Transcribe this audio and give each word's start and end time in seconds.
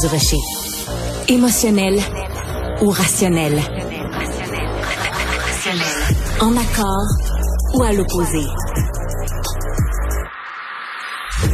du. 0.00 0.36
Émotionnel 1.26 1.98
ou 2.80 2.90
rationnel? 2.90 3.60
En 6.40 6.56
accord 6.56 7.08
ou 7.74 7.82
à 7.82 7.92
l'opposé? 7.92 8.44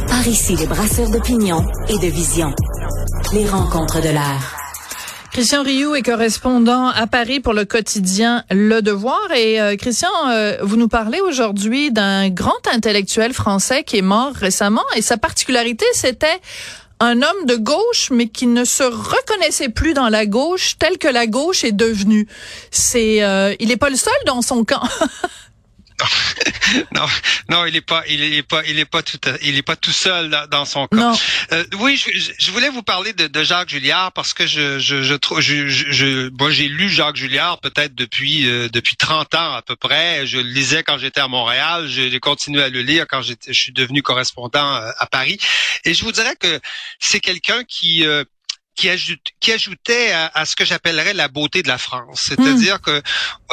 Par 0.07 0.27
ici, 0.27 0.55
les 0.55 0.67
brasseurs 0.67 1.09
d'opinion 1.09 1.65
et 1.89 1.97
de 1.97 2.07
vision. 2.07 2.53
Les 3.33 3.47
rencontres 3.47 4.01
de 4.01 4.09
l'air. 4.09 4.55
Christian 5.31 5.63
Rioux 5.63 5.95
est 5.95 6.03
correspondant 6.03 6.87
à 6.89 7.07
Paris 7.07 7.39
pour 7.39 7.53
le 7.53 7.65
quotidien 7.65 8.43
Le 8.51 8.81
Devoir. 8.81 9.31
Et 9.35 9.59
euh, 9.59 9.75
Christian, 9.75 10.09
euh, 10.29 10.57
vous 10.61 10.77
nous 10.77 10.87
parlez 10.87 11.19
aujourd'hui 11.19 11.91
d'un 11.91 12.29
grand 12.29 12.67
intellectuel 12.71 13.33
français 13.33 13.83
qui 13.83 13.97
est 13.97 14.03
mort 14.03 14.33
récemment. 14.33 14.85
Et 14.95 15.01
sa 15.01 15.17
particularité, 15.17 15.85
c'était 15.93 16.39
un 16.99 17.21
homme 17.21 17.45
de 17.45 17.55
gauche, 17.55 18.09
mais 18.11 18.27
qui 18.27 18.47
ne 18.47 18.63
se 18.63 18.83
reconnaissait 18.83 19.69
plus 19.69 19.93
dans 19.93 20.09
la 20.09 20.25
gauche 20.25 20.77
telle 20.77 20.97
que 20.97 21.07
la 21.07 21.27
gauche 21.27 21.63
est 21.63 21.71
devenue. 21.71 22.27
C'est, 22.71 23.23
euh, 23.23 23.53
il 23.59 23.67
n'est 23.69 23.77
pas 23.77 23.89
le 23.89 23.97
seul 23.97 24.13
dans 24.25 24.41
son 24.41 24.63
camp. 24.63 24.83
non, 26.93 27.05
non, 27.49 27.65
il 27.65 27.75
est 27.75 27.81
pas, 27.81 28.03
il 28.07 28.21
est 28.21 28.43
pas, 28.43 28.63
il 28.65 28.79
est 28.79 28.85
pas 28.85 29.01
tout, 29.01 29.19
il 29.41 29.57
est 29.57 29.61
pas 29.63 29.75
tout 29.75 29.91
seul 29.91 30.29
dans, 30.51 30.65
son 30.65 30.87
cas. 30.87 31.13
Euh, 31.51 31.63
oui, 31.79 31.95
je, 31.95 32.33
je, 32.37 32.51
voulais 32.51 32.69
vous 32.69 32.83
parler 32.83 33.13
de, 33.13 33.27
de, 33.27 33.43
Jacques 33.43 33.69
Julliard 33.69 34.11
parce 34.11 34.33
que 34.33 34.45
je, 34.45 34.79
je, 34.79 35.03
je, 35.03 35.15
je, 35.39 35.67
je 35.69 36.29
moi 36.37 36.51
j'ai 36.51 36.67
lu 36.67 36.89
Jacques 36.89 37.15
Julliard 37.15 37.59
peut-être 37.61 37.95
depuis 37.95 38.47
euh, 38.47 38.67
depuis 38.69 38.95
30 38.95 39.35
ans 39.35 39.53
à 39.53 39.61
peu 39.61 39.75
près. 39.75 40.25
Je 40.25 40.37
le 40.37 40.49
lisais 40.49 40.83
quand 40.83 40.97
j'étais 40.97 41.21
à 41.21 41.27
Montréal. 41.27 41.87
J'ai 41.87 42.19
continué 42.19 42.63
à 42.63 42.69
le 42.69 42.81
lire 42.81 43.05
quand 43.07 43.21
je 43.21 43.53
suis 43.53 43.71
devenu 43.71 44.01
correspondant 44.01 44.75
euh, 44.75 44.91
à 44.97 45.07
Paris. 45.07 45.37
Et 45.85 45.93
je 45.93 46.03
vous 46.03 46.11
dirais 46.11 46.35
que 46.39 46.59
c'est 46.99 47.19
quelqu'un 47.19 47.63
qui 47.63 48.05
euh, 48.05 48.23
qui, 48.75 48.89
ajoute, 48.89 49.31
qui 49.39 49.51
ajoutait 49.51 50.11
à, 50.11 50.45
ce 50.45 50.55
que 50.55 50.65
j'appellerais 50.65 51.13
la 51.13 51.27
beauté 51.27 51.63
de 51.63 51.67
la 51.67 51.77
France. 51.77 52.21
C'est-à-dire 52.27 52.77
hmm. 52.77 52.81
que 52.81 53.01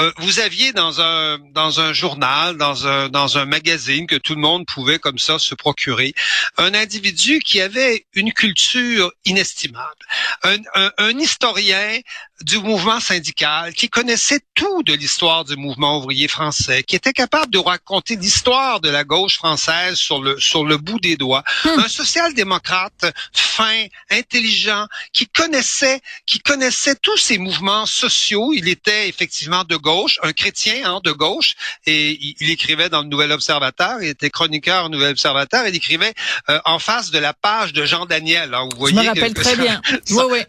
euh, 0.00 0.12
vous 0.18 0.40
aviez 0.40 0.72
dans 0.72 1.00
un 1.00 1.38
dans 1.52 1.80
un 1.80 1.92
journal, 1.92 2.56
dans 2.56 2.86
un 2.86 3.08
dans 3.08 3.38
un 3.38 3.44
magazine 3.44 4.06
que 4.06 4.16
tout 4.16 4.34
le 4.34 4.40
monde 4.40 4.66
pouvait 4.66 4.98
comme 4.98 5.18
ça 5.18 5.38
se 5.38 5.54
procurer, 5.54 6.14
un 6.58 6.74
individu 6.74 7.38
qui 7.40 7.60
avait 7.60 8.06
une 8.14 8.32
culture 8.32 9.12
inestimable, 9.24 10.06
un, 10.42 10.56
un, 10.74 10.92
un 10.98 11.18
historien 11.18 12.00
du 12.42 12.58
mouvement 12.58 13.00
syndical, 13.00 13.72
qui 13.74 13.88
connaissait 13.88 14.40
tout 14.54 14.82
de 14.82 14.92
l'histoire 14.92 15.44
du 15.44 15.56
mouvement 15.56 15.98
ouvrier 15.98 16.28
français, 16.28 16.82
qui 16.82 16.96
était 16.96 17.12
capable 17.12 17.50
de 17.50 17.58
raconter 17.58 18.16
l'histoire 18.16 18.80
de 18.80 18.88
la 18.88 19.04
gauche 19.04 19.36
française 19.36 19.96
sur 19.96 20.20
le 20.20 20.38
sur 20.38 20.64
le 20.64 20.76
bout 20.76 21.00
des 21.00 21.16
doigts, 21.16 21.44
hmm. 21.64 21.78
un 21.78 21.88
social-démocrate 21.88 23.12
fin, 23.32 23.86
intelligent, 24.10 24.86
qui 25.12 25.26
connaissait, 25.26 26.00
qui 26.26 26.40
connaissait 26.40 26.96
tous 26.96 27.16
ces 27.16 27.38
mouvements 27.38 27.86
sociaux. 27.86 28.52
Il 28.54 28.68
était 28.68 29.08
effectivement 29.08 29.64
de 29.64 29.76
gauche, 29.76 30.18
un 30.22 30.32
chrétien 30.32 30.76
hein, 30.84 31.00
de 31.04 31.12
gauche, 31.12 31.54
et 31.86 32.18
il, 32.40 32.50
écrivait 32.50 32.88
dans 32.88 33.02
le 33.02 33.08
Nouvel 33.08 33.32
Observateur. 33.32 34.02
Il 34.02 34.08
était 34.08 34.30
chroniqueur 34.30 34.86
au 34.86 34.88
Nouvel 34.88 35.10
Observateur. 35.10 35.66
Il 35.66 35.74
écrivait 35.74 36.14
euh, 36.48 36.60
en 36.64 36.78
face 36.78 37.10
de 37.10 37.18
la 37.18 37.32
page 37.34 37.72
de 37.72 37.84
Jean 37.84 38.06
Daniel. 38.06 38.54
Hein, 38.54 38.68
vous 38.72 38.78
voyez, 38.78 38.96
Je 38.96 39.02
me 39.02 39.06
rappelle 39.06 39.34
très 39.34 39.56
bien. 39.56 39.80
oui, 40.10 40.24
oui. 40.30 40.40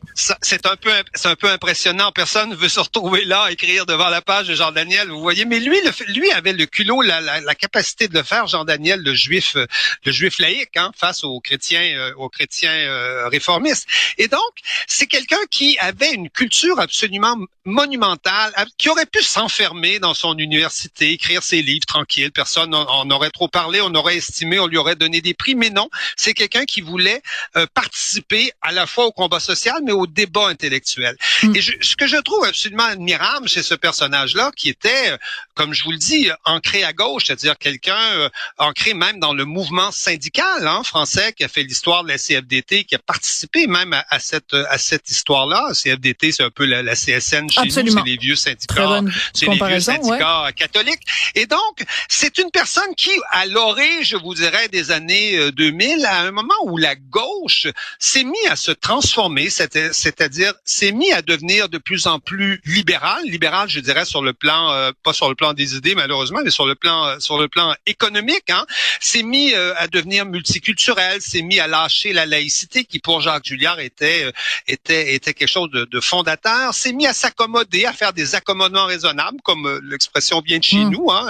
C'est 0.42 0.66
un 0.66 0.76
peu, 0.76 0.92
c'est 1.14 1.28
un 1.28 1.36
peu 1.36 1.50
impressionnant. 1.50 1.83
Personne 2.14 2.50
ne 2.50 2.56
veut 2.56 2.70
se 2.70 2.80
retrouver 2.80 3.26
là, 3.26 3.50
écrire 3.52 3.86
devant 3.86 4.10
la 4.10 4.22
page 4.22 4.48
de 4.48 4.56
Jean 4.56 4.72
Daniel. 4.72 5.10
Vous 5.10 5.22
voyez, 5.22 5.46
mais 5.46 5.60
lui, 5.60 5.78
le, 5.82 6.14
lui 6.14 6.32
avait 6.32 6.54
le 6.54 6.66
culot, 6.66 7.02
la, 7.02 7.20
la, 7.20 7.42
la, 7.42 7.56
capacité 7.56 8.08
de 8.08 8.14
le 8.14 8.24
faire. 8.24 8.48
Jean 8.48 8.64
Daniel, 8.64 9.02
le 9.02 9.14
juif, 9.14 9.56
le 9.56 10.12
juif 10.12 10.40
laïque, 10.40 10.76
hein, 10.78 10.92
face 10.96 11.24
aux 11.24 11.40
chrétiens, 11.40 11.82
euh, 11.82 12.14
aux 12.16 12.30
chrétiens 12.30 12.72
euh, 12.72 13.28
réformistes. 13.28 13.88
Et 14.18 14.28
donc, 14.28 14.40
c'est 14.88 15.08
quelqu'un 15.08 15.44
qui 15.50 15.78
avait 15.80 16.14
une 16.14 16.30
culture 16.30 16.80
absolument 16.80 17.38
monumentale, 17.66 18.54
qui 18.78 18.90
aurait 18.90 19.06
pu 19.06 19.22
s'enfermer 19.22 20.00
dans 20.00 20.14
son 20.14 20.38
université, 20.38 21.12
écrire 21.12 21.44
ses 21.44 21.62
livres 21.62 21.86
tranquille. 21.86 22.32
Personne 22.32 22.72
n'en 22.72 23.10
aurait 23.10 23.30
trop 23.30 23.48
parlé, 23.48 23.80
on 23.82 23.94
aurait 23.96 24.18
estimé, 24.18 24.60
on 24.60 24.68
lui 24.68 24.78
aurait 24.78 24.96
donné 24.96 25.22
des 25.22 25.34
prix. 25.34 25.56
Mais 25.56 25.70
non, 25.70 25.90
c'est 26.16 26.34
quelqu'un 26.34 26.66
qui 26.66 26.82
voulait 26.82 27.22
euh, 27.56 27.66
participer 27.74 28.52
à 28.62 28.72
la 28.72 28.86
fois 28.86 29.06
au 29.06 29.12
combat 29.12 29.40
social, 29.40 29.76
mais 29.84 29.92
au 29.92 30.08
débat 30.08 30.48
intellectuel. 30.48 31.18
Mm. 31.44 31.56
Et 31.56 31.62
ce 31.82 31.96
que 31.96 32.08
je 32.08 32.18
trouve 32.18 32.46
absolument 32.46 32.84
admirable 32.84 33.48
chez 33.48 33.64
ce 33.64 33.76
personnage-là, 33.76 34.52
qui 34.56 34.70
était, 34.70 35.12
euh, 35.12 35.18
comme 35.54 35.74
je 35.74 35.84
vous 35.84 35.92
le 35.92 35.98
dis, 35.98 36.30
ancré 36.46 36.84
à 36.84 36.94
gauche, 36.94 37.26
c'est-à-dire 37.26 37.58
quelqu'un 37.58 38.00
euh, 38.16 38.30
ancré 38.58 38.94
même 38.94 39.20
dans 39.20 39.34
le 39.34 39.46
mouvement 39.46 39.92
syndical 39.92 40.68
hein, 40.68 40.84
français, 40.84 41.34
qui 41.34 41.44
a 41.44 41.48
fait 41.48 41.64
l'histoire 41.64 42.04
de 42.04 42.10
la 42.10 42.18
CFDT, 42.18 42.84
qui 42.86 42.96
a 42.96 43.00
participé 43.00 43.68
même 43.68 43.94
à, 43.94 44.20
cette 44.20 44.54
à 44.54 44.78
cette 44.78 45.10
histoire-là. 45.10 45.72
CFDT, 45.74 46.32
c'est 46.32 46.44
un 46.44 46.50
peu 46.50 46.66
la, 46.66 46.84
la 46.84 46.96
CSN 46.96 47.50
chez 47.50 47.62
nous, 47.64 47.70
c'est 47.70 47.84
les 48.06 48.18
vieux 48.18 48.36
syndicats, 48.36 49.02
c'est 49.34 49.48
les 49.48 49.68
vieux 49.68 49.80
syndicats 49.80 50.52
catholiques. 50.56 51.04
Et 51.36 51.46
donc, 51.46 51.84
c'est 52.08 52.38
une 52.38 52.52
personne 52.52 52.94
qui, 52.96 53.12
à 53.30 53.46
l'orée, 53.46 54.04
je 54.04 54.18
vous 54.18 54.34
dirais, 54.34 54.68
des 54.70 54.92
années 54.92 55.52
2000, 55.52 56.00
euh, 56.00 56.08
à 56.08 56.22
un 56.22 56.32
moment 56.32 56.54
où 56.64 56.78
la 56.78 56.96
gauche 56.96 57.68
s'est 58.00 58.24
mis 58.24 58.48
à 58.50 58.56
se 58.56 58.72
transformer, 58.72 59.50
c'est-à-dire 59.50 60.54
s'est 60.66 60.92
mis 60.92 61.12
à 61.12 61.22
devenir 61.22 61.53
de 61.70 61.78
plus 61.78 62.08
en 62.08 62.20
plus 62.20 62.62
libéral, 62.66 63.24
libéral, 63.26 63.70
je 63.70 63.80
dirais, 63.80 64.06
sur 64.06 64.22
le 64.22 64.34
plan, 64.34 64.72
euh, 64.72 64.92
pas 65.04 65.14
sur 65.14 65.30
le 65.30 65.36
plan 65.36 65.54
des 65.54 65.76
idées 65.76 65.96
malheureusement, 65.96 66.40
mais 66.44 66.52
sur 66.52 66.66
le 66.66 66.76
plan, 66.76 67.06
euh, 67.06 67.20
sur 67.20 67.38
le 67.38 67.48
plan 67.48 67.74
économique, 67.86 68.50
hein, 68.50 68.66
s'est 69.00 69.24
mis 69.24 69.54
à 69.54 69.88
devenir 69.88 70.26
multiculturel, 70.26 71.22
s'est 71.22 71.42
mis 71.42 71.60
à 71.60 71.68
lâcher 71.68 72.14
la 72.14 72.26
laïcité 72.26 72.86
qui 72.86 73.00
pour 73.00 73.22
Jacques 73.22 73.46
Julliard 73.46 73.80
était 73.80 74.32
était 74.68 75.14
était 75.14 75.34
quelque 75.34 75.50
chose 75.50 75.70
de, 75.72 75.86
de 75.86 76.00
fondateur, 76.00 76.74
s'est 76.74 76.94
mis 76.94 77.08
à 77.08 77.14
s'accommoder, 77.14 77.86
à 77.86 77.94
faire 77.94 78.14
des 78.14 78.36
accommodements 78.36 78.86
raisonnables, 78.86 79.38
comme 79.44 79.66
euh, 79.68 79.80
l'expression 79.84 80.42
vient 80.42 80.60
de 80.60 80.64
chez 80.64 80.84
hmm. 80.84 80.90
nous, 80.90 81.12
hein? 81.12 81.28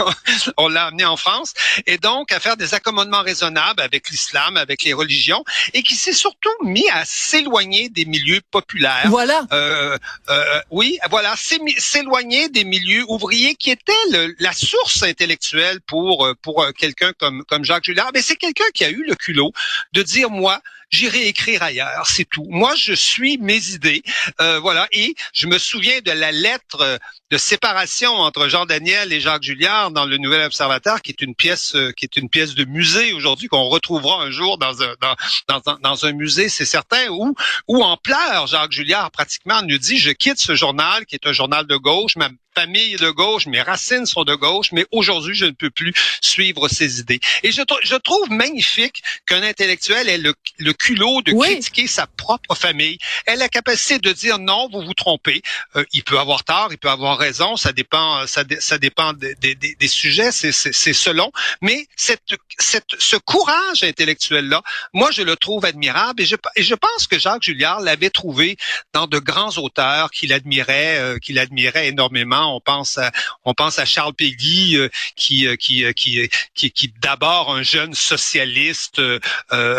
on 0.56 0.68
l'a 0.68 0.86
amené 0.86 1.04
en 1.04 1.16
France, 1.16 1.52
et 1.86 1.98
donc 1.98 2.32
à 2.32 2.40
faire 2.40 2.56
des 2.56 2.74
accommodements 2.74 3.22
raisonnables 3.22 3.80
avec 3.80 4.10
l'islam, 4.10 4.56
avec 4.56 4.82
les 4.82 4.92
religions, 4.92 5.44
et 5.74 5.82
qui 5.82 5.94
s'est 5.94 6.12
surtout 6.12 6.50
mis 6.64 6.88
à 6.90 7.04
s'éloigner 7.04 7.88
des 7.88 8.04
milieux 8.04 8.40
populaires. 8.50 9.06
Voilà. 9.06 9.45
Euh, 9.52 9.96
euh, 10.28 10.60
oui, 10.70 10.98
voilà, 11.10 11.34
s'éloigner 11.36 12.48
des 12.48 12.64
milieux 12.64 13.04
ouvriers 13.08 13.54
qui 13.54 13.70
étaient 13.70 13.92
la 14.38 14.52
source 14.52 15.02
intellectuelle 15.02 15.80
pour 15.80 16.28
pour 16.42 16.66
quelqu'un 16.76 17.12
comme 17.18 17.44
comme 17.44 17.64
Jacques 17.64 17.84
Julliard. 17.84 18.10
Mais 18.14 18.22
c'est 18.22 18.36
quelqu'un 18.36 18.64
qui 18.74 18.84
a 18.84 18.90
eu 18.90 19.04
le 19.06 19.14
culot 19.14 19.52
de 19.92 20.02
dire 20.02 20.30
moi 20.30 20.60
j'irai 20.90 21.26
écrire 21.26 21.62
ailleurs, 21.62 22.06
c'est 22.06 22.24
tout. 22.24 22.46
Moi, 22.48 22.74
je 22.76 22.92
suis 22.92 23.38
mes 23.38 23.68
idées, 23.70 24.02
euh, 24.40 24.58
voilà. 24.60 24.88
Et 24.92 25.14
je 25.32 25.46
me 25.46 25.58
souviens 25.58 26.00
de 26.00 26.12
la 26.12 26.32
lettre 26.32 26.98
de 27.30 27.36
séparation 27.38 28.12
entre 28.12 28.48
Jean 28.48 28.66
Daniel 28.66 29.12
et 29.12 29.20
Jacques 29.20 29.42
Julliard 29.42 29.90
dans 29.90 30.04
le 30.04 30.16
Nouvel 30.16 30.42
Observateur, 30.42 31.02
qui 31.02 31.10
est 31.10 31.20
une 31.22 31.34
pièce, 31.34 31.74
euh, 31.74 31.92
qui 31.92 32.04
est 32.04 32.16
une 32.16 32.28
pièce 32.28 32.54
de 32.54 32.64
musée 32.64 33.12
aujourd'hui 33.12 33.48
qu'on 33.48 33.68
retrouvera 33.68 34.22
un 34.22 34.30
jour 34.30 34.58
dans 34.58 34.82
un 34.82 34.94
dans, 35.00 35.60
dans, 35.64 35.78
dans 35.78 36.06
un 36.06 36.12
musée, 36.12 36.48
c'est 36.48 36.64
certain. 36.64 37.08
Où 37.10 37.34
où 37.68 37.82
en 37.82 37.96
pleurs, 37.96 38.46
Jacques 38.46 38.72
Julliard 38.72 39.10
pratiquement 39.10 39.62
nous 39.62 39.78
dit 39.78 39.98
je 39.98 40.10
quitte 40.10 40.38
ce 40.38 40.54
journal 40.54 41.04
qui 41.06 41.16
est 41.16 41.26
un 41.26 41.32
journal 41.32 41.66
de 41.66 41.76
gauche, 41.76 42.16
ma 42.16 42.28
famille 42.58 42.96
de 42.96 43.10
gauche, 43.10 43.46
mes 43.46 43.60
racines 43.60 44.06
sont 44.06 44.24
de 44.24 44.34
gauche, 44.34 44.72
mais 44.72 44.86
aujourd'hui 44.90 45.34
je 45.34 45.44
ne 45.44 45.50
peux 45.50 45.70
plus 45.70 45.92
suivre 46.22 46.68
ces 46.68 47.00
idées. 47.00 47.20
Et 47.42 47.52
je, 47.52 47.62
je 47.82 47.96
trouve 47.96 48.30
magnifique 48.30 49.02
qu'un 49.26 49.42
intellectuel 49.42 50.08
ait 50.08 50.18
le, 50.18 50.34
le 50.58 50.72
culot 50.72 51.20
de 51.22 51.32
critiquer 51.32 51.86
sa 51.86 52.06
propre 52.06 52.54
famille, 52.54 52.98
ait 53.26 53.36
la 53.36 53.48
capacité 53.48 53.98
de 53.98 54.12
dire 54.12 54.38
non, 54.38 54.68
vous 54.72 54.82
vous 54.82 54.94
trompez. 54.94 55.42
Euh, 55.76 55.84
il 55.92 56.02
peut 56.02 56.18
avoir 56.18 56.44
tort, 56.44 56.68
il 56.70 56.78
peut 56.78 56.88
avoir 56.88 57.18
raison, 57.18 57.56
ça 57.56 57.72
dépend, 57.72 58.26
ça, 58.26 58.42
ça 58.60 58.78
dépend 58.78 59.12
des, 59.12 59.34
des, 59.34 59.54
des 59.54 59.88
sujets, 59.88 60.32
c'est 60.32 60.52
selon. 60.92 61.30
Mais 61.60 61.86
cette, 61.96 62.22
cette, 62.58 62.94
ce 62.98 63.16
courage 63.16 63.84
intellectuel-là, 63.84 64.62
moi 64.94 65.10
je 65.10 65.22
le 65.22 65.36
trouve 65.36 65.64
admirable 65.66 66.22
et 66.22 66.26
je, 66.26 66.36
et 66.56 66.62
je 66.62 66.74
pense 66.74 67.06
que 67.06 67.18
Jacques 67.18 67.42
Julliard 67.42 67.80
l'avait 67.80 68.10
trouvé 68.10 68.56
dans 68.94 69.06
de 69.06 69.18
grands 69.18 69.56
auteurs 69.58 70.10
qu'il 70.10 70.32
admirait, 70.32 70.98
euh, 70.98 71.18
qu'il 71.18 71.38
admirait 71.38 71.88
énormément. 71.88 72.45
On 72.46 72.60
pense 72.60 72.98
à, 72.98 73.10
on 73.44 73.54
pense 73.54 73.78
à 73.78 73.84
Charles 73.84 74.14
Péguy, 74.14 74.76
euh, 74.76 74.88
qui, 75.16 75.46
qui, 75.58 75.84
qui, 75.94 76.28
qui, 76.54 76.70
qui 76.70 76.94
d'abord 77.00 77.54
un 77.54 77.62
jeune 77.62 77.94
socialiste 77.94 79.00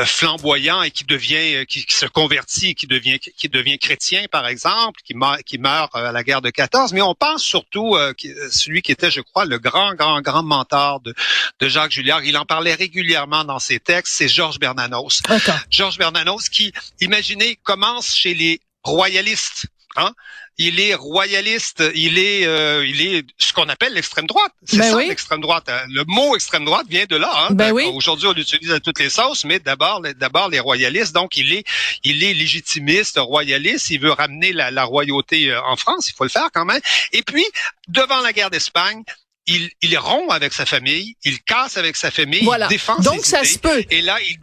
flamboyant 0.06 0.82
et 0.84 0.92
qui 0.92 1.04
devient, 1.04 1.66
qui, 1.68 1.86
qui, 1.86 1.96
se 1.96 2.06
convertit, 2.06 2.76
qui 2.76 2.88
devient, 2.88 3.20
qui 3.20 3.50
devient 3.50 3.78
chrétien 3.78 4.26
par 4.32 4.48
exemple, 4.48 5.02
qui 5.04 5.14
meurt, 5.14 5.44
qui 5.44 5.58
meurt 5.58 5.96
à 5.96 6.12
la 6.12 6.24
guerre 6.24 6.42
de 6.42 6.50
14. 6.50 6.94
Mais 6.94 7.02
on 7.02 7.16
pense 7.16 7.44
surtout 7.44 7.96
euh, 7.96 8.14
celui 8.52 8.82
qui 8.82 8.92
était, 8.92 9.12
je 9.12 9.22
crois, 9.22 9.46
le 9.46 9.60
grand, 9.60 9.94
grand, 9.96 10.22
grand 10.22 10.44
mentor 10.44 11.00
de, 11.02 11.14
de 11.60 11.68
Jacques 11.68 11.92
Julliard. 11.92 12.24
Il 12.24 12.38
en 12.38 12.46
parlait 12.46 12.74
régulièrement 12.74 13.44
dans 13.44 13.60
ses 13.60 13.80
textes. 13.80 14.16
C'est 14.16 14.28
Georges 14.28 14.60
Bernanos. 14.60 15.22
Georges 15.70 15.98
Bernanos 15.98 16.50
qui, 16.50 16.72
imaginez, 17.02 17.58
commence 17.64 18.16
chez 18.16 18.34
les 18.34 18.62
royalistes 18.84 19.68
Hein? 19.98 20.14
Il 20.60 20.80
est 20.80 20.96
royaliste, 20.96 21.84
il 21.94 22.18
est, 22.18 22.46
euh, 22.48 22.84
il 22.86 23.02
est 23.02 23.26
ce 23.38 23.54
qu'on 23.54 23.70
appelle 23.70 23.94
l'extrême 23.94 24.26
droite. 24.26 24.52
C'est 24.66 24.78
Ben 24.78 24.90
ça 24.92 24.98
oui. 24.98 25.08
l'extrême 25.08 25.40
droite. 25.42 25.70
hein. 25.70 25.82
Le 25.90 26.04
mot 26.08 26.36
extrême 26.36 26.66
droite 26.66 26.88
vient 26.90 27.06
de 27.08 27.16
là. 27.16 27.32
Hein? 27.36 27.54
Ben 27.54 27.72
oui. 27.72 27.84
Aujourd'hui, 27.94 28.28
on 28.28 28.34
l'utilise 28.34 28.72
à 28.72 28.80
toutes 28.80 29.00
les 29.00 29.10
sauces, 29.12 29.46
mais 29.46 29.60
d'abord, 29.60 30.02
d'abord 30.16 30.50
les 30.50 30.60
royalistes. 30.60 31.14
Donc, 31.14 31.38
il 31.38 31.54
est, 31.54 31.64
il 32.04 32.24
est 32.24 32.34
légitimiste, 32.34 33.18
royaliste. 33.20 33.90
Il 33.92 34.00
veut 34.00 34.12
ramener 34.12 34.52
la, 34.54 34.72
la 34.72 34.84
royauté 34.84 35.52
euh, 35.52 35.62
en 35.64 35.76
France. 35.76 36.10
Il 36.10 36.16
faut 36.16 36.24
le 36.24 36.30
faire 36.30 36.50
quand 36.54 36.66
même. 36.66 36.82
Et 37.14 37.22
puis, 37.22 37.46
devant 37.88 38.22
la 38.22 38.34
guerre 38.34 38.50
d'Espagne, 38.50 39.04
il, 39.46 39.70
il 39.82 39.98
rompt 39.98 40.32
avec 40.32 40.54
sa 40.54 40.66
famille, 40.66 41.16
il 41.24 41.40
casse 41.44 41.78
avec 41.78 41.96
sa 41.96 42.12
famille, 42.12 42.44
Voilà. 42.44 42.66
il 42.66 42.70
défend 42.70 42.98
Donc 43.00 43.24
ses 43.24 43.32
ça 43.32 43.40
idées. 43.42 43.48
se 43.50 43.60
peut. 43.60 43.84
Et 43.92 44.02
là, 44.02 44.18
il, 44.22 44.38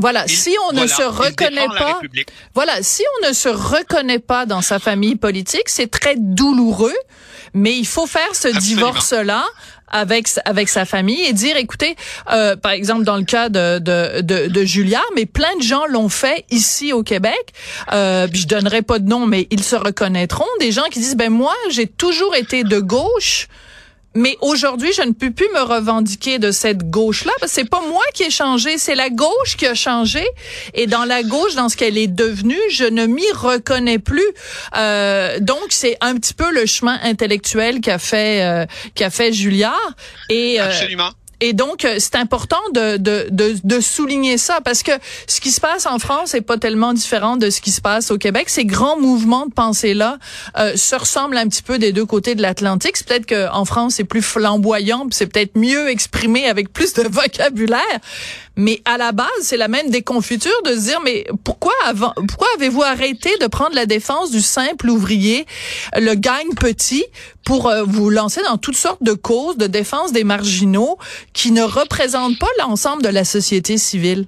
Voilà, 0.00 0.24
il- 0.26 0.30
si 0.36 0.54
on 0.68 0.72
ne 0.72 0.86
se 0.86 1.02
reconnaît 1.22 1.66
pas, 1.78 2.00
voilà, 2.54 2.82
si 2.82 3.02
on 3.22 3.28
ne 3.28 3.32
se 3.32 3.48
reconnaît 3.48 4.20
pas 4.20 4.46
dans 4.46 4.62
sa 4.62 4.78
famille 4.78 5.16
politique, 5.16 5.68
c'est 5.68 5.90
très 5.90 6.14
douloureux, 6.16 6.94
mais 7.54 7.76
il 7.76 7.86
faut 7.86 8.06
faire 8.06 8.34
ce 8.34 8.48
divorce-là 8.60 9.44
avec 9.90 10.28
avec 10.44 10.68
sa 10.68 10.84
famille 10.84 11.22
et 11.24 11.32
dire 11.32 11.56
écoutez 11.56 11.96
euh, 12.30 12.56
par 12.56 12.72
exemple 12.72 13.04
dans 13.04 13.16
le 13.16 13.24
cas 13.24 13.48
de 13.48 13.78
de 13.78 14.20
de, 14.20 14.46
de 14.48 14.64
Julia 14.66 15.00
mais 15.16 15.24
plein 15.24 15.56
de 15.56 15.62
gens 15.62 15.86
l'ont 15.86 16.10
fait 16.10 16.44
ici 16.50 16.92
au 16.92 17.02
Québec 17.02 17.54
euh, 17.94 18.28
puis 18.28 18.40
je 18.42 18.46
donnerai 18.48 18.82
pas 18.82 18.98
de 18.98 19.08
nom 19.08 19.24
mais 19.24 19.48
ils 19.50 19.64
se 19.64 19.76
reconnaîtront. 19.76 20.44
Des 20.60 20.72
gens 20.72 20.84
qui 20.90 20.98
disent 20.98 21.16
ben 21.16 21.30
moi 21.30 21.54
j'ai 21.70 21.86
toujours 21.86 22.34
été 22.36 22.64
de 22.64 22.78
gauche 22.80 23.48
mais 24.14 24.36
aujourd'hui, 24.40 24.90
je 24.92 25.02
ne 25.02 25.12
peux 25.12 25.30
plus 25.30 25.48
me 25.54 25.60
revendiquer 25.60 26.38
de 26.38 26.50
cette 26.50 26.90
gauche-là 26.90 27.32
parce 27.40 27.52
que 27.52 27.60
c'est 27.60 27.68
pas 27.68 27.82
moi 27.82 28.02
qui 28.14 28.24
ai 28.24 28.30
changé, 28.30 28.78
c'est 28.78 28.94
la 28.94 29.10
gauche 29.10 29.56
qui 29.56 29.66
a 29.66 29.74
changé. 29.74 30.24
Et 30.74 30.86
dans 30.86 31.04
la 31.04 31.22
gauche, 31.22 31.54
dans 31.54 31.68
ce 31.68 31.76
qu'elle 31.76 31.98
est 31.98 32.08
devenue, 32.08 32.58
je 32.70 32.84
ne 32.84 33.06
m'y 33.06 33.30
reconnais 33.32 33.98
plus. 33.98 34.26
Euh, 34.76 35.38
donc, 35.40 35.66
c'est 35.70 35.96
un 36.00 36.16
petit 36.16 36.34
peu 36.34 36.50
le 36.52 36.66
chemin 36.66 36.98
intellectuel 37.02 37.80
qu'a 37.80 37.98
fait 37.98 38.42
euh, 38.42 38.66
qu'a 38.94 39.10
fait 39.10 39.32
Julliard. 39.32 39.94
Et 40.30 40.60
euh, 40.60 40.64
Absolument. 40.64 41.10
Et 41.40 41.52
donc, 41.52 41.84
euh, 41.84 41.96
c'est 41.98 42.16
important 42.16 42.60
de, 42.74 42.96
de, 42.96 43.28
de, 43.30 43.54
de 43.62 43.80
souligner 43.80 44.38
ça 44.38 44.60
parce 44.64 44.82
que 44.82 44.90
ce 45.26 45.40
qui 45.40 45.50
se 45.50 45.60
passe 45.60 45.86
en 45.86 45.98
France 45.98 46.34
est 46.34 46.40
pas 46.40 46.58
tellement 46.58 46.92
différent 46.92 47.36
de 47.36 47.48
ce 47.50 47.60
qui 47.60 47.70
se 47.70 47.80
passe 47.80 48.10
au 48.10 48.18
Québec. 48.18 48.48
Ces 48.48 48.64
grands 48.64 48.98
mouvements 48.98 49.46
de 49.46 49.52
pensée-là 49.52 50.18
euh, 50.58 50.76
se 50.76 50.96
ressemblent 50.96 51.36
un 51.36 51.46
petit 51.46 51.62
peu 51.62 51.78
des 51.78 51.92
deux 51.92 52.06
côtés 52.06 52.34
de 52.34 52.42
l'Atlantique. 52.42 52.96
C'est 52.96 53.06
peut-être 53.06 53.26
qu'en 53.26 53.64
France, 53.64 53.94
c'est 53.94 54.04
plus 54.04 54.22
flamboyant, 54.22 55.06
c'est 55.10 55.26
peut-être 55.26 55.56
mieux 55.56 55.88
exprimé 55.88 56.46
avec 56.46 56.72
plus 56.72 56.92
de 56.94 57.02
vocabulaire. 57.08 57.82
Mais 58.58 58.82
à 58.84 58.98
la 58.98 59.12
base, 59.12 59.28
c'est 59.42 59.56
la 59.56 59.68
même 59.68 59.88
déconfiture 59.88 60.50
de 60.64 60.72
se 60.72 60.80
dire, 60.80 61.00
mais 61.04 61.24
pourquoi 61.44 61.72
avant, 61.86 62.12
pourquoi 62.26 62.48
avez-vous 62.56 62.82
arrêté 62.82 63.30
de 63.40 63.46
prendre 63.46 63.76
la 63.76 63.86
défense 63.86 64.32
du 64.32 64.42
simple 64.42 64.90
ouvrier, 64.90 65.46
le 65.96 66.14
gagne 66.14 66.52
petit, 66.56 67.04
pour 67.44 67.68
euh, 67.68 67.84
vous 67.84 68.10
lancer 68.10 68.42
dans 68.42 68.58
toutes 68.58 68.76
sortes 68.76 69.02
de 69.02 69.12
causes 69.12 69.58
de 69.58 69.68
défense 69.68 70.10
des 70.10 70.24
marginaux 70.24 70.98
qui 71.32 71.52
ne 71.52 71.62
représentent 71.62 72.38
pas 72.40 72.48
l'ensemble 72.58 73.04
de 73.04 73.08
la 73.08 73.24
société 73.24 73.78
civile? 73.78 74.26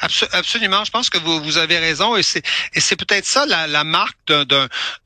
Abso- 0.00 0.28
absolument, 0.32 0.84
je 0.84 0.90
pense 0.90 1.10
que 1.10 1.18
vous, 1.18 1.40
vous 1.42 1.58
avez 1.58 1.78
raison 1.78 2.16
et 2.16 2.22
c'est 2.22 2.42
et 2.74 2.80
c'est 2.80 2.96
peut-être 2.96 3.26
ça 3.26 3.46
la, 3.46 3.66
la 3.66 3.84
marque 3.84 4.16
d'un 4.28 4.44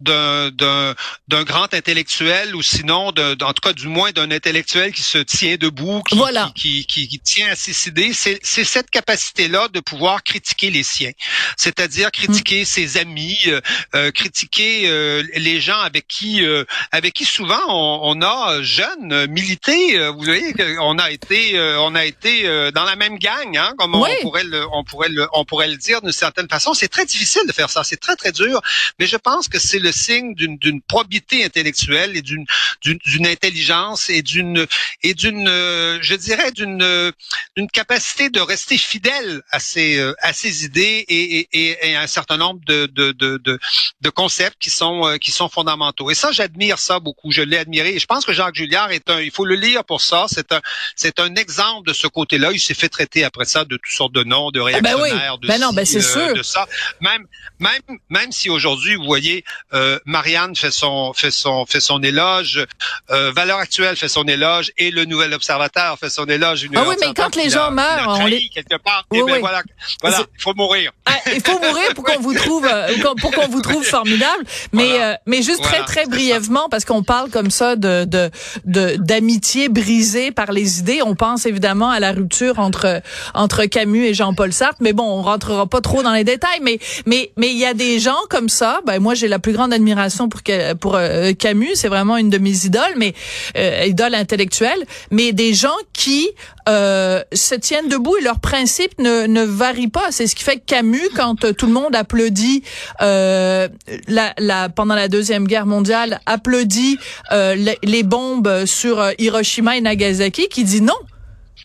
d'un 0.01 0.51
d'un 0.51 0.95
d'un 1.29 1.43
grand 1.45 1.73
intellectuel 1.75 2.55
ou 2.55 2.63
sinon 2.63 3.13
d'un- 3.13 3.33
en 3.43 3.53
tout 3.53 3.63
cas 3.63 3.73
du 3.73 3.89
moins 3.89 4.13
d'un 4.13 4.31
intellectuel 4.31 4.93
qui 4.93 5.03
se 5.03 5.19
tient 5.19 5.57
debout, 5.57 6.03
qui 6.09 6.17
Voilà. 6.17 6.53
qui, 6.55 6.87
qui, 6.87 7.09
tient 7.21 7.49
à 7.51 7.57
ses 7.57 7.89
idées. 7.89 8.13
C'est 8.13 8.39
c'est 8.43 8.65
cette 8.65 8.91
capacité 8.91 9.49
là 9.49 9.69
de 9.69 9.81
pouvoir 9.81 10.23
critiquer 10.23 10.71
les 10.71 10.83
siens, 10.83 11.13
c'est-à-dire 11.57 12.11
critiquer 12.11 12.63
Mm. 12.63 12.65
ses 12.67 12.97
amis, 12.99 13.39
euh, 13.47 13.61
euh, 13.95 14.11
critiquer 14.11 14.83
euh, 14.89 15.23
les 15.35 15.61
gens 15.61 15.81
avec 15.81 16.07
qui 16.07 16.45
euh, 16.45 16.65
avec 16.93 17.15
qui 17.15 17.25
souvent 17.25 17.61
on, 17.69 18.01
on 18.19 18.23
a 18.23 18.53
euh, 18.53 18.63
jeunes 18.63 19.13
euh, 19.13 19.27
milité. 19.27 19.99
vous 20.11 20.23
voyez, 20.23 20.55
on 20.81 20.99
a 20.99 21.11
été 21.11 21.59
on 21.79 21.95
a 21.95 22.05
été 22.05 22.45
dans 22.73 22.85
la 22.85 22.97
même 22.97 23.19
gang, 23.19 23.57
hein, 23.57 23.73
comme 23.79 23.95
Oui. 23.95 24.11
on 24.19 24.23
pourrait 24.23 24.44
on 24.73 24.85
pourrait 24.85 25.09
le, 25.09 25.27
on 25.33 25.45
pourrait 25.45 25.69
le 25.69 25.77
dire 25.77 26.03
d'une 26.03 26.13
certaine 26.13 26.49
façon. 26.49 26.75
C'est 26.75 26.89
très 26.89 27.05
difficile 27.05 27.43
de 27.47 27.53
faire 27.53 27.71
ça, 27.71 27.85
c'est 27.85 27.97
très 27.97 28.17
très 28.17 28.33
dur, 28.33 28.61
mais 28.99 29.07
je 29.07 29.17
pense 29.17 29.49
que 29.49 29.59
c'est 29.59 29.79
le 29.79 29.93
signe 29.93 30.35
d'une 30.35 30.83
probité 30.83 31.45
intellectuelle 31.45 32.17
et 32.17 32.23
d'une 32.23 32.47
d'une 32.83 33.27
intelligence 33.27 34.09
et 34.11 34.23
d'une 34.23 34.67
et 35.03 35.15
d'une 35.15 35.49
euh, 35.49 35.99
je 36.03 36.15
dirais 36.15 36.51
d'une 36.53 36.83
euh, 36.83 37.13
d'une 37.57 37.69
capacité 37.69 38.31
de 38.31 38.41
rester 38.41 38.79
fidèle 38.79 39.43
à 39.51 39.61
ses 39.61 39.99
euh, 39.99 40.15
à 40.21 40.33
ses 40.33 40.65
idées 40.65 41.05
et, 41.09 41.95
à 41.97 42.03
un 42.03 42.07
certain 42.07 42.37
nombre 42.37 42.61
de 42.67 42.87
de, 42.87 43.13
de, 43.13 44.11
concepts 44.11 44.59
qui 44.61 44.71
sont 44.71 45.17
qui 45.21 45.31
sont 45.31 45.49
fondamentaux. 45.49 46.11
Et 46.11 46.15
ça, 46.15 46.33
j'admire 46.33 46.79
ça 46.79 47.01
beaucoup. 47.01 47.31
Je 47.33 47.43
l'ai 47.43 47.59
admiré. 47.59 47.95
Et 47.95 47.99
je 47.99 48.07
pense 48.07 48.25
que 48.25 48.33
Jacques 48.33 48.55
Julliard 48.55 48.91
est 48.91 49.09
un. 49.11 49.21
Il 49.21 49.31
faut 49.31 49.45
le 49.45 49.55
lire 49.55 49.85
pour 49.85 50.01
ça. 50.01 50.27
C'est 50.29 50.53
un 50.53 50.61
c'est 50.97 51.21
un 51.21 51.35
exemple 51.35 51.89
de 51.89 51.93
ce 51.93 52.07
côté-là. 52.07 52.53
Il 52.53 52.61
s'est 52.61 52.75
fait 52.75 52.89
traiter 52.89 53.25
après 53.25 53.45
ça 53.45 53.65
de 53.65 53.77
toutes 53.77 53.95
sortes 53.95 54.13
de 54.13 54.24
noms, 54.25 54.51
de 54.51 54.61
ben 54.61 54.65
oui. 54.67 54.73
réactionnaires, 55.03 55.39
de 55.39 55.47
Ben 55.49 55.61
non, 55.61 55.73
ben 55.73 55.85
c'est 55.85 55.99
euh, 55.99 56.27
sûr. 56.27 56.35
de 56.35 56.43
ça. 56.43 56.67
Même 57.01 57.25
même 57.61 57.81
même 58.11 58.33
si 58.33 58.51
aujourd'hui, 58.51 58.97
vous 58.97 59.05
voyez, 59.05 59.45
euh, 59.73 59.99
Marianne 60.07 60.57
fait 60.57 60.71
son 60.73 61.13
fait 61.13 61.31
son 61.31 61.67
fait 61.67 61.81
son 61.81 62.03
éloge, 62.03 62.67
euh, 63.11 63.31
Valeur 63.33 63.59
Actuelle 63.59 63.97
fait 63.97 64.09
son 64.09 64.25
éloge 64.25 64.73
et 64.77 64.91
le 64.91 65.05
Nouvel 65.05 65.33
Observateur 65.35 65.99
fait 65.99 66.11
son 66.11 66.25
éloge. 66.27 66.65
Le 66.65 66.71
Ah 66.79 66.85
oui, 66.89 66.97
mais 67.01 67.15
quand 67.15 67.37
les 67.37 67.51
gens 67.51 67.71
meurent, 67.71 68.19
on 68.21 68.27
les- 68.27 68.49
quelque 68.49 68.77
part. 68.83 69.05
Oui, 69.11 69.19
et 69.21 69.23
ben 69.23 69.33
oui. 69.35 69.41
voilà, 69.41 69.63
il 70.03 70.43
faut 70.43 70.55
mourir. 70.55 70.91
Ah, 71.07 71.13
il 71.35 71.41
faut 71.43 71.59
mourir 71.61 71.95
pour 71.95 72.05
qu'on 72.05 72.19
vous 72.21 72.35
trouve 72.35 72.67
euh, 72.71 72.89
pour 73.21 73.31
qu'on 73.31 73.49
vous 73.49 73.63
trouve 73.63 73.85
formidable 73.85 74.45
mais 74.73 74.89
Voilà. 74.89 75.13
euh, 75.13 75.17
mais 75.27 75.43
juste 75.43 75.61
Voilà, 75.63 75.79
très 75.85 75.85
très 76.03 76.07
brièvement 76.07 76.69
parce 76.71 76.85
qu'on 76.85 77.03
parle 77.03 77.31
comme 77.31 77.51
ça 77.51 77.77
de 77.77 78.05
de 78.05 78.31
de- 78.65 78.97
d'amitié 78.99 79.69
brisée 79.69 80.31
par 80.33 80.51
les 80.53 80.79
idées 80.81 81.03
on 81.03 81.15
pense 81.15 81.47
évidemment 81.47 81.91
à 81.91 82.01
la 82.01 82.13
rupture 82.13 82.59
entre 82.59 83.03
entre 83.35 83.65
Camus 83.67 84.07
et 84.07 84.14
Jean-Paul 84.15 84.53
Sartre 84.53 84.79
mais 84.81 84.93
bon 84.93 85.05
on 85.05 85.23
rentrera 85.23 85.67
pas 85.67 85.81
trop 85.81 86.03
dans 86.03 86.13
les 86.13 86.25
détails 86.25 86.61
mais 86.63 86.79
mais 87.07 87.33
mais 87.37 87.51
il 87.51 87.59
y 87.59 87.67
a 87.67 87.75
des 87.75 87.99
gens 87.99 88.17
comme 88.31 88.49
ça 88.49 88.81
ben 88.87 89.01
moi 89.01 89.15
j'ai 89.15 89.29
la 89.29 89.39
plus 89.39 89.53
grande 89.53 89.73
admiration 89.73 90.29
pour 90.29 90.41
pour 90.81 90.95
euh, 90.97 91.33
Camus 91.33 91.75
c'est 91.75 91.89
vraiment 91.89 92.17
une 92.17 92.31
de 92.31 92.39
mes 92.39 92.65
idoles 92.65 92.95
mais 92.97 93.15
euh, 93.57 93.85
idoles 93.87 94.15
intellectuelles 94.15 94.85
mais 95.11 95.33
des 95.33 95.55
gens 95.55 95.77
qui 95.93 96.31
euh, 96.67 97.23
se 97.33 97.55
tiennent 97.55 97.89
debout 97.89 98.17
et 98.17 98.23
leurs 98.23 98.41
principes 98.41 98.99
ne, 98.99 99.27
ne 99.27 99.43
varient 99.43 99.89
pas. 99.89 100.11
C'est 100.11 100.27
ce 100.27 100.35
qui 100.35 100.45
fait 100.45 100.57
que 100.57 100.65
Camus, 100.65 101.11
quand 101.15 101.45
euh, 101.45 101.53
tout 101.53 101.67
le 101.67 101.73
monde 101.73 101.95
applaudit 101.95 102.63
euh, 103.03 103.69
la, 104.09 104.33
la, 104.39 104.71
pendant 104.71 104.95
la 104.95 105.09
deuxième 105.09 105.47
guerre 105.47 105.67
mondiale, 105.67 106.21
applaudit 106.25 106.99
les, 107.31 107.79
les 107.83 108.03
bombes 108.03 108.65
sur 108.65 109.05
Hiroshima 109.19 109.77
et 109.77 109.81
Nagasaki, 109.81 110.49
qui 110.49 110.65
dit 110.65 110.81
non. 110.81 110.95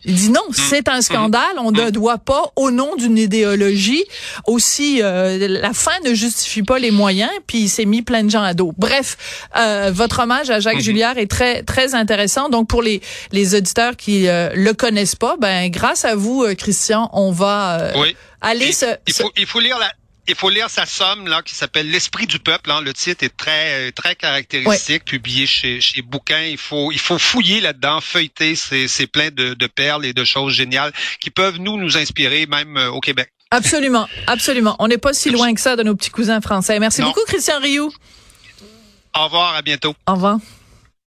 Il 0.04 0.14
dit 0.14 0.30
non, 0.30 0.40
c'est 0.52 0.88
un 0.88 1.02
scandale. 1.02 1.42
On 1.58 1.72
ne 1.72 1.90
doit 1.90 2.18
pas, 2.18 2.52
au 2.56 2.70
nom 2.70 2.96
d'une 2.96 3.18
idéologie, 3.18 4.04
aussi 4.46 5.00
euh, 5.02 5.46
la 5.48 5.72
fin 5.72 5.92
ne 6.04 6.14
justifie 6.14 6.62
pas 6.62 6.78
les 6.78 6.90
moyens. 6.90 7.30
Puis 7.46 7.58
il 7.58 7.68
s'est 7.68 7.84
mis 7.84 8.02
plein 8.02 8.24
de 8.24 8.30
gens 8.30 8.42
à 8.42 8.54
dos. 8.54 8.72
Bref, 8.78 9.16
euh, 9.56 9.90
votre 9.92 10.20
hommage 10.20 10.48
à 10.50 10.60
Jacques 10.60 10.80
Julliard 10.80 11.18
est 11.18 11.30
très 11.30 11.62
très 11.62 11.94
intéressant. 11.94 12.48
Donc 12.48 12.68
pour 12.68 12.82
les 12.82 13.00
les 13.32 13.54
auditeurs 13.54 13.96
qui 13.96 14.26
euh, 14.28 14.50
le 14.54 14.72
connaissent 14.72 15.16
pas, 15.16 15.36
ben 15.38 15.68
grâce 15.70 16.04
à 16.04 16.14
vous, 16.14 16.44
euh, 16.44 16.54
Christian, 16.54 17.10
on 17.12 17.30
va 17.32 17.80
euh, 17.80 17.92
Oui. 18.00 18.16
aller 18.40 18.66
Il, 18.68 18.74
se, 18.74 18.86
il 19.06 19.12
se- 19.12 19.22
faut, 19.22 19.30
il 19.36 19.46
faut 19.46 19.60
lire 19.60 19.78
la. 19.78 19.90
Il 20.30 20.36
faut 20.36 20.48
lire 20.50 20.70
sa 20.70 20.86
somme 20.86 21.26
là 21.26 21.42
qui 21.42 21.54
s'appelle 21.54 21.90
L'esprit 21.90 22.26
du 22.26 22.38
peuple. 22.38 22.70
Hein. 22.70 22.80
Le 22.80 22.94
titre 22.94 23.24
est 23.24 23.36
très 23.36 23.90
très 23.92 24.14
caractéristique, 24.14 25.04
publié 25.04 25.46
chez 25.46 25.80
chez 25.80 26.02
Bouquin. 26.02 26.42
Il 26.42 26.56
faut 26.58 26.92
il 26.92 26.98
faut 27.00 27.18
fouiller 27.18 27.60
là-dedans, 27.60 28.00
feuilleter. 28.00 28.54
C'est 28.56 28.86
c'est 28.88 29.06
plein 29.06 29.30
de, 29.30 29.54
de 29.54 29.66
perles 29.66 30.04
et 30.06 30.12
de 30.12 30.24
choses 30.24 30.54
géniales 30.54 30.92
qui 31.20 31.30
peuvent 31.30 31.58
nous 31.58 31.76
nous 31.76 31.96
inspirer 31.98 32.46
même 32.46 32.76
euh, 32.76 32.90
au 32.90 33.00
Québec. 33.00 33.28
absolument, 33.50 34.08
absolument. 34.26 34.76
On 34.78 34.86
n'est 34.88 34.98
pas 34.98 35.12
si 35.12 35.30
loin 35.30 35.52
que 35.52 35.60
ça 35.60 35.74
de 35.76 35.82
nos 35.82 35.94
petits 35.96 36.10
cousins 36.10 36.40
français. 36.40 36.78
Merci 36.78 37.00
Non. 37.00 37.08
beaucoup, 37.08 37.24
Christian 37.26 37.58
Rioux. 37.60 37.92
Au 39.18 39.24
revoir, 39.24 39.56
à 39.56 39.62
bientôt. 39.62 39.94
Au 40.06 40.12
revoir. 40.14 40.38